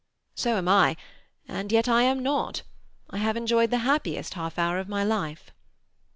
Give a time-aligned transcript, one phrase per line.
[0.33, 2.63] "So am I—and yet I am not.
[3.11, 5.51] I have enjoyed the happiest half hour of my life."